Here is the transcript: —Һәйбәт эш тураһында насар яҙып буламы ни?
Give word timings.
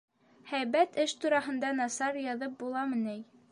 —Һәйбәт 0.51 0.97
эш 1.03 1.13
тураһында 1.25 1.71
насар 1.83 2.19
яҙып 2.25 2.59
буламы 2.65 3.01
ни? 3.07 3.17